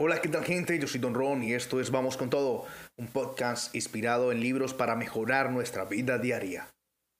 [0.00, 0.78] Hola, ¿qué tal gente?
[0.78, 2.66] Yo soy Don Ron y esto es Vamos con Todo,
[2.96, 6.68] un podcast inspirado en libros para mejorar nuestra vida diaria.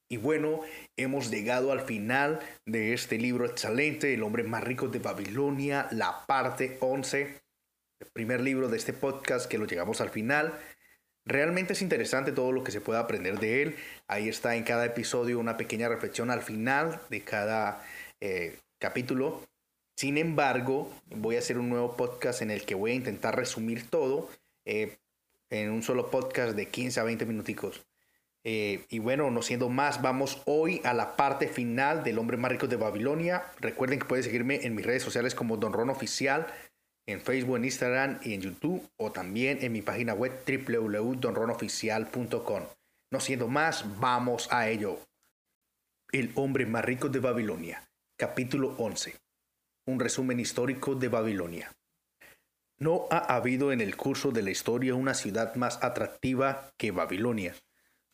[0.09, 0.61] Y bueno,
[0.97, 6.25] hemos llegado al final de este libro excelente, El hombre más rico de Babilonia, la
[6.25, 7.41] parte 11,
[7.99, 10.57] el primer libro de este podcast que lo llegamos al final.
[11.27, 13.77] Realmente es interesante todo lo que se puede aprender de él.
[14.07, 17.85] Ahí está en cada episodio una pequeña reflexión al final de cada
[18.21, 19.43] eh, capítulo
[19.99, 23.91] sin embargo, voy a hacer un nuevo podcast en el que voy a intentar resumir
[23.91, 24.31] todo
[24.65, 24.97] eh,
[25.51, 27.85] en un solo podcast de 15 a 20 minuticos.
[28.45, 32.53] Eh, y bueno, no siendo más, vamos hoy a la parte final del hombre más
[32.53, 33.47] rico de Babilonia.
[33.59, 36.47] Recuerden que pueden seguirme en mis redes sociales como Don Ron Oficial,
[37.07, 42.63] en Facebook, en Instagram y en YouTube, o también en mi página web www.donronoficial.com.
[43.11, 45.01] No siendo más, vamos a ello.
[46.13, 47.83] El hombre más rico de Babilonia,
[48.17, 49.28] capítulo 11
[49.89, 51.73] un resumen histórico de Babilonia.
[52.79, 57.55] No ha habido en el curso de la historia una ciudad más atractiva que Babilonia.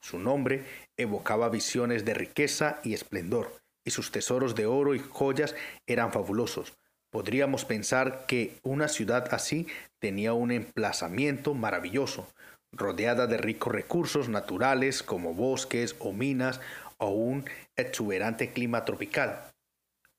[0.00, 0.64] Su nombre
[0.96, 6.74] evocaba visiones de riqueza y esplendor, y sus tesoros de oro y joyas eran fabulosos.
[7.10, 9.66] Podríamos pensar que una ciudad así
[9.98, 12.32] tenía un emplazamiento maravilloso,
[12.70, 16.60] rodeada de ricos recursos naturales como bosques o minas
[16.98, 17.44] o un
[17.74, 19.40] exuberante clima tropical.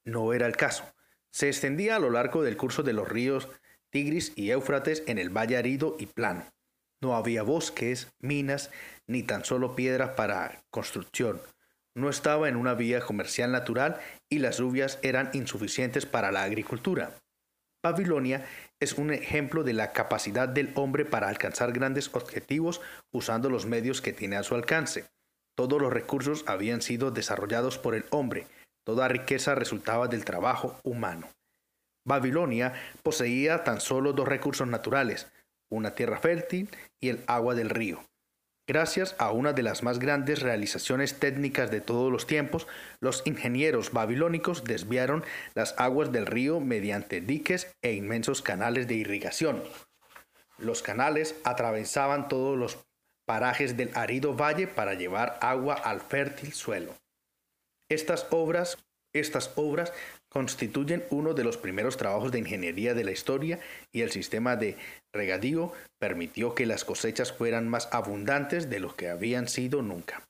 [0.04, 0.95] No era el caso
[1.36, 3.50] se extendía a lo largo del curso de los ríos
[3.90, 6.46] Tigris y Éufrates en el valle árido y plano.
[7.02, 8.72] No había bosques, minas,
[9.06, 11.42] ni tan solo piedras para construcción.
[11.94, 17.12] No estaba en una vía comercial natural y las lluvias eran insuficientes para la agricultura.
[17.84, 18.46] Babilonia
[18.80, 22.80] es un ejemplo de la capacidad del hombre para alcanzar grandes objetivos
[23.12, 25.04] usando los medios que tiene a su alcance.
[25.58, 28.48] Todos los recursos habían sido desarrollados por el hombre,
[28.86, 31.28] Toda riqueza resultaba del trabajo humano.
[32.06, 35.28] Babilonia poseía tan solo dos recursos naturales,
[35.70, 36.70] una tierra fértil
[37.02, 38.04] y el agua del río.
[38.68, 42.68] Gracias a una de las más grandes realizaciones técnicas de todos los tiempos,
[43.00, 49.64] los ingenieros babilónicos desviaron las aguas del río mediante diques e inmensos canales de irrigación.
[50.58, 52.80] Los canales atravesaban todos los
[53.26, 56.94] parajes del árido valle para llevar agua al fértil suelo.
[57.90, 58.78] Estas obras,
[59.14, 59.94] estas obras
[60.30, 63.60] constituyen uno de los primeros trabajos de ingeniería de la historia
[63.94, 64.78] y el sistema de
[65.14, 70.24] regadío permitió que las cosechas fueran más abundantes de lo que habían sido nunca.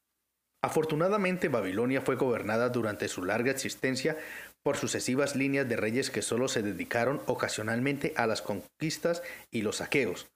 [0.63, 4.17] Afortunadamente Babilonia fue gobernada durante su larga existencia
[4.63, 9.21] por sucesivas líneas de reyes que solo se dedicaron ocasionalmente a las conquistas
[9.51, 10.27] y los saqueos.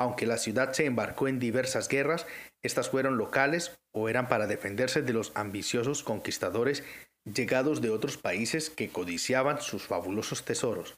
[0.00, 2.26] Aunque la ciudad se embarcó en diversas guerras,
[2.62, 6.82] estas fueron locales o eran para defenderse de los ambiciosos conquistadores
[7.26, 10.96] llegados de otros países que codiciaban sus fabulosos tesoros.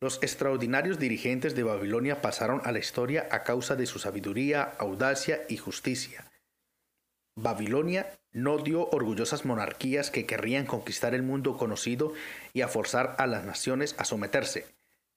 [0.00, 5.42] Los extraordinarios dirigentes de Babilonia pasaron a la historia a causa de su sabiduría, audacia
[5.48, 6.24] y justicia.
[7.34, 12.12] Babilonia no dio orgullosas monarquías que querrían conquistar el mundo conocido
[12.52, 14.64] y a forzar a las naciones a someterse.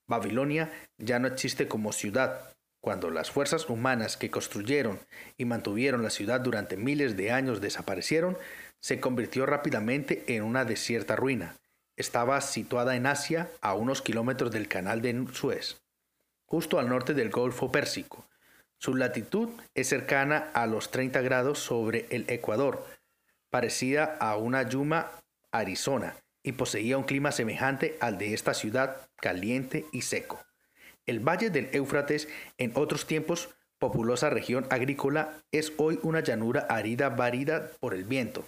[0.08, 5.00] Babilonia ya no existe como ciudad, cuando las fuerzas humanas que construyeron
[5.38, 8.38] y mantuvieron la ciudad durante miles de años desaparecieron,
[8.80, 11.56] se convirtió rápidamente en una desierta ruina.
[11.96, 15.80] Estaba situada en Asia, a unos kilómetros del canal de Suez,
[16.46, 18.25] justo al norte del Golfo Pérsico.
[18.80, 22.84] Su latitud es cercana a los 30 grados sobre el Ecuador,
[23.52, 25.12] parecida a una Yuma,
[25.52, 30.40] Arizona, y poseía un clima semejante al de esta ciudad, caliente y seco.
[31.06, 37.10] El valle del Éufrates, en otros tiempos populosa región agrícola, es hoy una llanura árida
[37.10, 38.46] varida por el viento.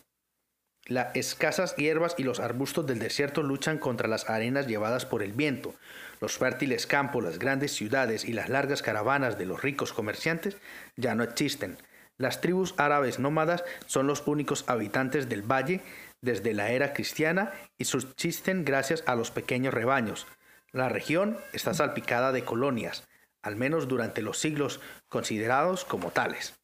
[0.86, 5.32] Las escasas hierbas y los arbustos del desierto luchan contra las arenas llevadas por el
[5.32, 5.74] viento.
[6.20, 10.58] Los fértiles campos, las grandes ciudades y las largas caravanas de los ricos comerciantes
[10.98, 11.78] ya no existen.
[12.18, 15.82] Las tribus árabes nómadas son los únicos habitantes del valle
[16.22, 20.28] desde la era cristiana y subsisten gracias a los pequeños rebaños.
[20.74, 23.08] La región está salpicada de colonias,
[23.44, 26.56] al menos durante los siglos considerados como tales.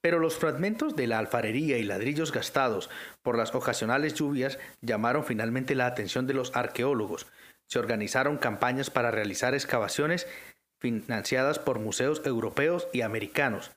[0.00, 2.88] Pero los fragmentos de la alfarería y ladrillos gastados
[3.20, 7.26] por las ocasionales lluvias llamaron finalmente la atención de los arqueólogos.
[7.68, 10.26] Se organizaron campañas para realizar excavaciones
[10.80, 13.70] financiadas por museos europeos y americanos.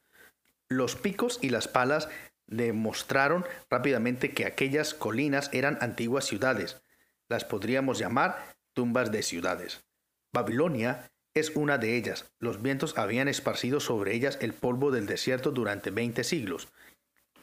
[0.69, 2.07] Los picos y las palas
[2.48, 6.81] demostraron rápidamente que aquellas colinas eran antiguas ciudades.
[7.27, 9.83] Las podríamos llamar tumbas de ciudades.
[10.31, 12.25] Babilonia es una de ellas.
[12.39, 16.68] Los vientos habían esparcido sobre ellas el polvo del desierto durante 20 siglos.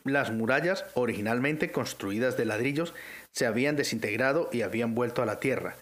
[0.05, 2.95] Las murallas, originalmente construidas de ladrillos,
[3.33, 5.77] se habían desintegrado y habían vuelto a la tierra.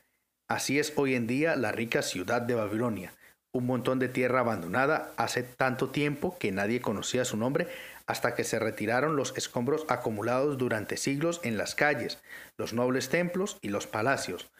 [0.48, 3.12] Así es hoy en día la rica ciudad de Babilonia,
[3.52, 7.66] un montón de tierra abandonada hace tanto tiempo que nadie conocía su nombre
[8.06, 12.18] hasta que se retiraron los escombros acumulados durante siglos en las calles,
[12.56, 14.50] los nobles templos y los palacios.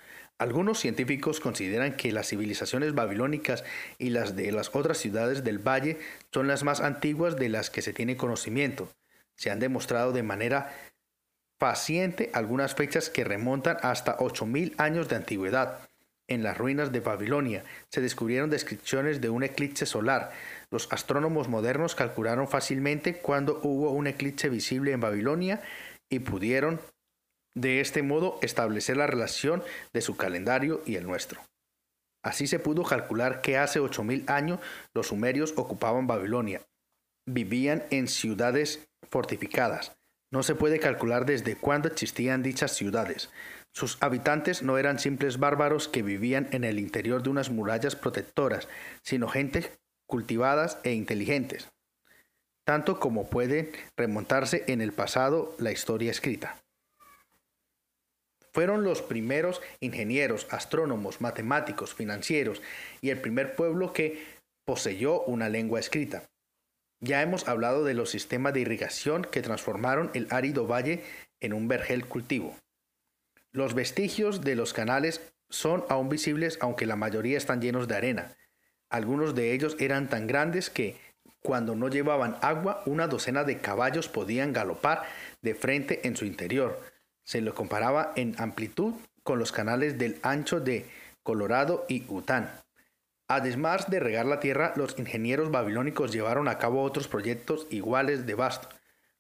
[0.41, 3.63] Algunos científicos consideran que las civilizaciones babilónicas
[3.99, 5.99] y las de las otras ciudades del valle
[6.33, 8.89] son las más antiguas de las que se tiene conocimiento.
[9.37, 10.73] Se han demostrado de manera
[11.59, 15.79] paciente algunas fechas que remontan hasta 8.000 años de antigüedad.
[16.27, 20.31] En las ruinas de Babilonia se descubrieron descripciones de un eclipse solar.
[20.71, 25.61] Los astrónomos modernos calcularon fácilmente cuándo hubo un eclipse visible en Babilonia
[26.09, 26.81] y pudieron
[27.55, 29.63] de este modo establecer la relación
[29.93, 31.41] de su calendario y el nuestro.
[32.23, 34.61] Así se pudo calcular que hace 8.000 años
[34.95, 36.63] los sumerios ocupaban Babilonia.
[37.27, 39.97] Vivían en ciudades fortificadas.
[40.31, 43.31] No se puede calcular desde cuándo existían dichas ciudades.
[43.73, 48.69] Sus habitantes no eran simples bárbaros que vivían en el interior de unas murallas protectoras,
[49.03, 49.71] sino gente
[50.07, 51.69] cultivadas e inteligentes,
[52.65, 56.61] tanto como puede remontarse en el pasado la historia escrita.
[58.53, 62.61] Fueron los primeros ingenieros, astrónomos, matemáticos, financieros
[63.01, 64.25] y el primer pueblo que
[64.65, 66.25] poseyó una lengua escrita.
[67.01, 71.03] Ya hemos hablado de los sistemas de irrigación que transformaron el árido valle
[71.41, 72.55] en un vergel cultivo.
[73.53, 78.37] Los vestigios de los canales son aún visibles aunque la mayoría están llenos de arena.
[78.91, 80.97] Algunos de ellos eran tan grandes que,
[81.43, 85.05] cuando no llevaban agua, una docena de caballos podían galopar
[85.43, 86.81] de frente en su interior.
[87.31, 88.93] Se lo comparaba en amplitud
[89.23, 90.91] con los canales del ancho de
[91.23, 92.65] Colorado y Utah.
[93.29, 98.35] Además de regar la tierra, los ingenieros babilónicos llevaron a cabo otros proyectos iguales de
[98.35, 98.69] vasto.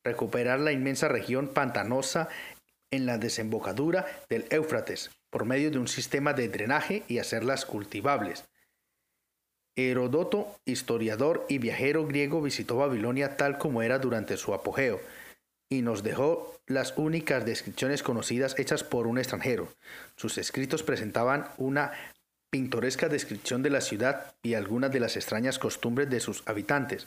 [0.02, 2.28] Recuperar la inmensa región pantanosa
[2.90, 8.44] en la desembocadura del Éufrates por medio de un sistema de drenaje y hacerlas cultivables.
[9.76, 15.00] Herodoto, historiador y viajero griego, visitó Babilonia tal como era durante su apogeo
[15.70, 19.69] y nos dejó las únicas descripciones conocidas hechas por un extranjero.
[20.17, 21.93] Sus escritos presentaban una
[22.50, 27.06] pintoresca descripción de la ciudad y algunas de las extrañas costumbres de sus habitantes.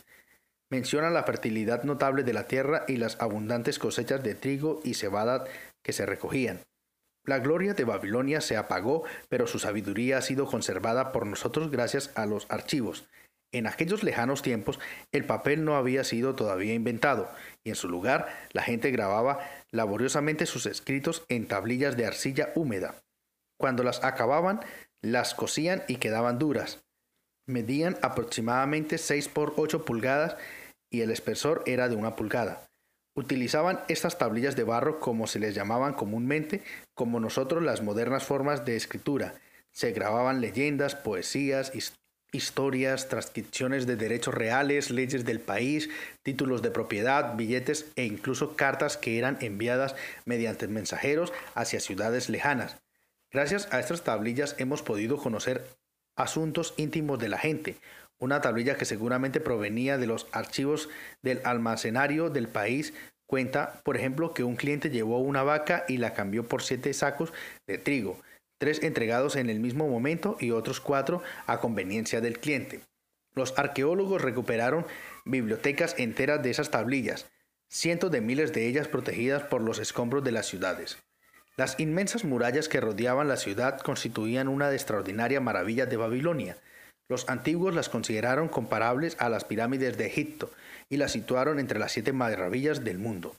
[0.72, 5.44] Menciona la fertilidad notable de la tierra y las abundantes cosechas de trigo y cebada
[5.84, 6.62] que se recogían.
[7.26, 12.12] La gloria de Babilonia se apagó, pero su sabiduría ha sido conservada por nosotros gracias
[12.16, 13.06] a los archivos.
[13.54, 14.80] En aquellos lejanos tiempos
[15.12, 17.30] el papel no había sido todavía inventado,
[17.64, 19.40] y en su lugar la gente grababa
[19.72, 22.96] laboriosamente sus escritos en tablillas de arcilla húmeda.
[23.58, 24.60] Cuando las acababan,
[25.02, 26.84] las cosían y quedaban duras.
[27.46, 30.36] Medían aproximadamente 6 por 8 pulgadas
[30.90, 32.68] y el espesor era de una pulgada.
[33.16, 36.64] Utilizaban estas tablillas de barro como se les llamaban comúnmente,
[36.96, 39.36] como nosotros las modernas formas de escritura.
[39.72, 42.03] Se grababan leyendas, poesías, historias,
[43.10, 45.90] transcripciones de derechos reales, leyes del país,
[46.24, 49.96] títulos de propiedad, billetes e incluso cartas que eran enviadas
[50.26, 52.78] mediante mensajeros hacia ciudades lejanas.
[53.32, 55.66] Gracias a estas tablillas hemos podido conocer
[56.16, 57.78] asuntos íntimos de la gente,
[58.20, 60.90] una tablilla que seguramente provenía de los archivos
[61.22, 62.94] del almacenario del país
[63.26, 67.34] cuenta, por ejemplo, que un cliente llevó una vaca y la cambió por siete sacos
[67.66, 68.20] de trigo,
[68.64, 72.80] tres entregados en el mismo momento y otros cuatro a conveniencia del cliente.
[73.36, 74.86] Los arqueólogos recuperaron
[75.26, 77.30] bibliotecas enteras de esas tablillas,
[77.68, 80.98] cientos de miles de ellas protegidas por los escombros de las ciudades.
[81.58, 86.56] Las inmensas murallas que rodeaban la ciudad constituían una extraordinaria maravilla de Babilonia,
[87.10, 90.50] los antiguos las consideraron comparables a las pirámides de Egipto
[90.90, 93.36] y las situaron entre las siete maravillas del mundo.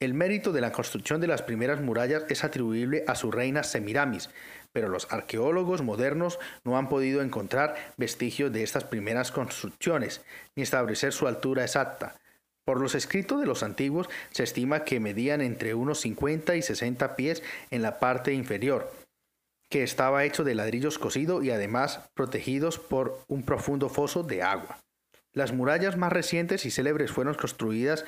[0.00, 4.30] El mérito de la construcción de las primeras murallas es atribuible a su reina Semiramis,
[4.72, 10.24] pero los arqueólogos modernos no han podido encontrar vestigios de estas primeras construcciones,
[10.56, 12.14] ni establecer su altura exacta.
[12.64, 17.14] Por los escritos de los antiguos se estima que medían entre unos 50 y 60
[17.14, 18.90] pies en la parte inferior,
[19.68, 24.78] que estaba hecho de ladrillos cocidos y además protegidos por un profundo foso de agua.
[25.32, 28.04] Las murallas más recientes y célebres fueron construidas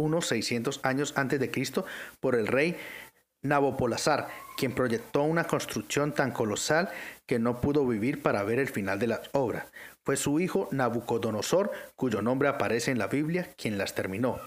[0.00, 1.84] unos 600 años antes de Cristo
[2.20, 2.76] por el rey
[3.42, 6.90] Nabopolassar, quien proyectó una construcción tan colosal
[7.26, 9.64] que no pudo vivir para ver el final de las obras.
[10.04, 14.38] Fue su hijo Nabucodonosor, cuyo nombre aparece en la Biblia, quien las terminó.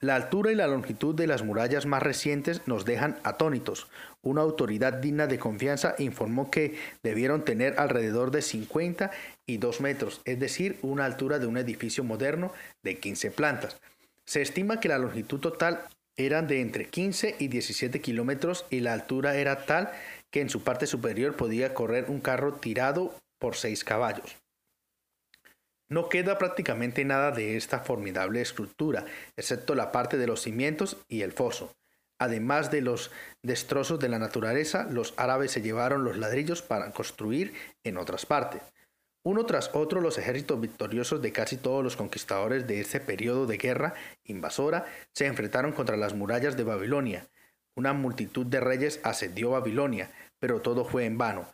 [0.00, 3.86] La altura y la longitud de las murallas más recientes nos dejan atónitos.
[4.22, 9.10] Una autoridad digna de confianza informó que debieron tener alrededor de 50
[9.44, 12.50] y 2 metros, es decir, una altura de un edificio moderno
[12.82, 13.78] de 15 plantas.
[14.30, 18.92] Se estima que la longitud total era de entre 15 y 17 kilómetros y la
[18.92, 19.90] altura era tal
[20.30, 24.36] que en su parte superior podía correr un carro tirado por seis caballos.
[25.88, 29.04] No queda prácticamente nada de esta formidable estructura,
[29.36, 31.74] excepto la parte de los cimientos y el foso.
[32.20, 33.10] Además de los
[33.42, 38.62] destrozos de la naturaleza, los árabes se llevaron los ladrillos para construir en otras partes.
[39.22, 43.58] Uno tras otro, los ejércitos victoriosos de casi todos los conquistadores de ese periodo de
[43.58, 43.92] guerra
[44.24, 47.26] invasora se enfrentaron contra las murallas de Babilonia.
[47.76, 51.46] Una multitud de reyes asedió Babilonia, pero todo fue en vano.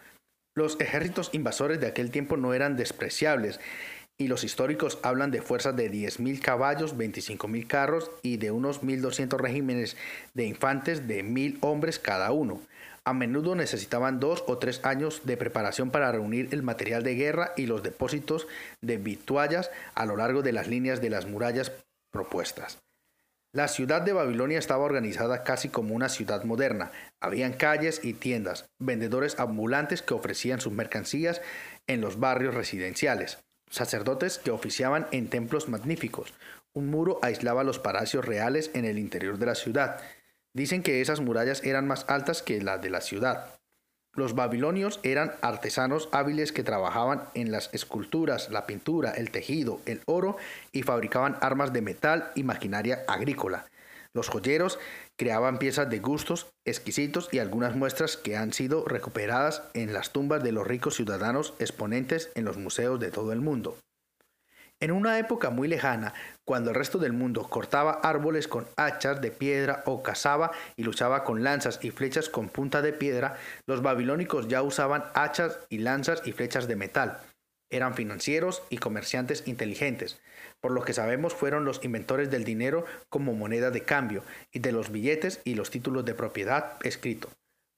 [0.55, 3.59] Los ejércitos invasores de aquel tiempo no eran despreciables
[4.17, 9.37] y los históricos hablan de fuerzas de 10.000 caballos, 25.000 carros y de unos 1.200
[9.39, 9.97] regímenes
[10.35, 12.63] de infantes de 1.000 hombres cada uno.
[13.07, 17.53] A menudo necesitaban dos o tres años de preparación para reunir el material de guerra
[17.57, 18.47] y los depósitos
[18.83, 21.73] de vituallas a lo largo de las líneas de las murallas
[22.11, 22.79] propuestas.
[23.53, 26.91] La ciudad de Babilonia estaba organizada casi como una ciudad moderna.
[27.21, 31.41] Habían calles y tiendas, vendedores ambulantes que ofrecían sus mercancías
[31.87, 33.39] en los barrios residenciales
[33.71, 36.35] sacerdotes que oficiaban en templos magníficos.
[36.73, 40.01] Un muro aislaba los palacios reales en el interior de la ciudad.
[40.57, 43.53] Dicen que esas murallas eran más altas que las de la ciudad.
[44.15, 50.01] Los babilonios eran artesanos hábiles que trabajaban en las esculturas, la pintura, el tejido, el
[50.07, 50.39] oro
[50.73, 53.67] y fabricaban armas de metal y maquinaria agrícola.
[54.15, 54.79] Los joyeros
[55.19, 60.43] creaban piezas de gustos exquisitos y algunas muestras que han sido recuperadas en las tumbas
[60.43, 63.77] de los ricos ciudadanos exponentes en los museos de todo el mundo.
[64.79, 66.13] En una época muy lejana,
[66.45, 71.25] cuando el resto del mundo cortaba árboles con hachas de piedra o cazaba y luchaba
[71.25, 76.21] con lanzas y flechas con punta de piedra, los babilónicos ya usaban hachas y lanzas
[76.27, 77.21] y flechas de metal.
[77.71, 80.21] Eran financieros y comerciantes inteligentes.
[80.61, 84.73] Por lo que sabemos fueron los inventores del dinero como moneda de cambio y de
[84.73, 87.31] los billetes y los títulos de propiedad escrito.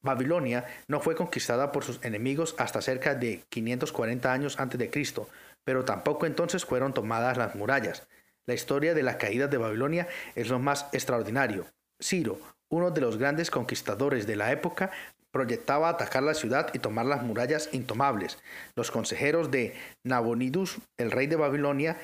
[0.02, 5.28] Babilonia no fue conquistada por sus enemigos hasta cerca de 540 años antes de Cristo,
[5.69, 8.09] pero tampoco entonces fueron tomadas las murallas.
[8.47, 11.67] La historia de la caída de Babilonia es lo más extraordinario.
[12.03, 14.91] Ciro, uno de los grandes conquistadores de la época,
[15.31, 18.39] proyectaba atacar la ciudad y tomar las murallas intomables.
[18.77, 21.99] Los consejeros de Nabonidus, el rey de Babilonia,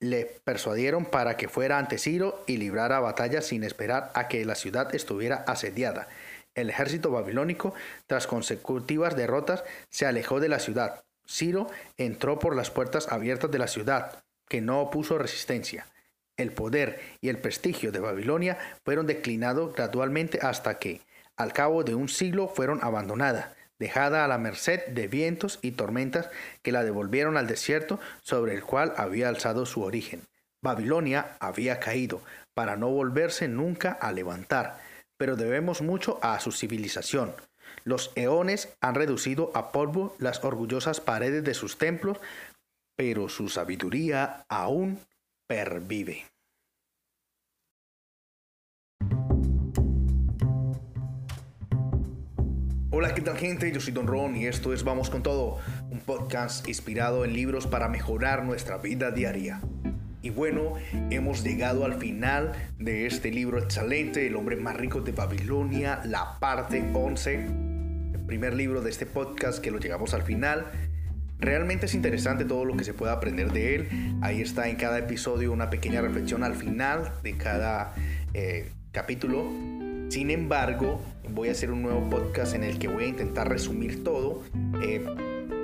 [0.00, 4.56] le persuadieron para que fuera ante Ciro y librara batalla sin esperar a que la
[4.56, 6.08] ciudad estuviera asediada.
[6.56, 7.72] El ejército babilónico,
[8.08, 11.05] tras consecutivas derrotas, se alejó de la ciudad.
[11.28, 15.86] Ciro entró por las puertas abiertas de la ciudad, que no opuso resistencia.
[16.36, 21.00] El poder y el prestigio de Babilonia fueron declinados gradualmente hasta que,
[21.36, 26.30] al cabo de un siglo, fueron abandonadas dejada a la merced de vientos y tormentas
[26.62, 30.22] que la devolvieron al desierto sobre el cual había alzado su origen.
[30.62, 32.22] Babilonia había caído
[32.54, 34.78] para no volverse nunca a levantar,
[35.16, 37.34] pero debemos mucho a su civilización.
[37.84, 42.18] Los eones han reducido a polvo las orgullosas paredes de sus templos,
[42.96, 44.98] pero su sabiduría aún
[45.46, 46.24] pervive.
[52.90, 53.70] Hola, ¿qué tal gente?
[53.70, 55.58] Yo soy Don Ron y esto es Vamos con Todo,
[55.90, 59.60] un podcast inspirado en libros para mejorar nuestra vida diaria.
[60.26, 60.72] Y bueno,
[61.10, 66.40] hemos llegado al final de este libro excelente, El hombre más rico de Babilonia, la
[66.40, 67.46] parte 11,
[68.12, 70.66] el primer libro de este podcast que lo llegamos al final.
[71.38, 73.88] Realmente es interesante todo lo que se puede aprender de él.
[74.20, 77.94] Ahí está en cada episodio una pequeña reflexión al final de cada
[78.34, 79.48] eh, capítulo
[80.08, 84.04] sin embargo, voy a hacer un nuevo podcast en el que voy a intentar resumir
[84.04, 84.44] todo
[84.80, 85.04] eh,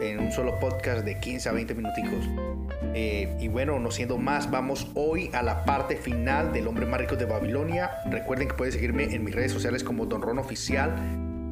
[0.02, 2.28] en un solo podcast de 15 a 20 minuticos.
[2.94, 7.00] Eh, y bueno, no siendo más, vamos hoy a la parte final del hombre más
[7.00, 7.90] rico de Babilonia.
[8.10, 10.90] Recuerden que pueden seguirme en mis redes sociales como Don Ron Oficial,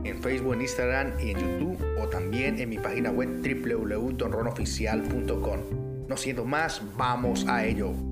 [0.04, 5.60] en Facebook, en Instagram y en YouTube, o también en mi página web www.donronoficial.com.
[6.08, 8.09] No siendo más, vamos a ello.